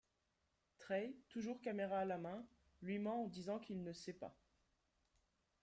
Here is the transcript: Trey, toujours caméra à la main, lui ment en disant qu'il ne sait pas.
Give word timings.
Trey, 0.79 1.13
toujours 1.29 1.61
caméra 1.61 1.99
à 1.99 2.05
la 2.05 2.17
main, 2.17 2.43
lui 2.81 2.97
ment 2.97 3.25
en 3.25 3.27
disant 3.27 3.59
qu'il 3.59 3.83
ne 3.83 3.93
sait 3.93 4.13
pas. 4.13 4.35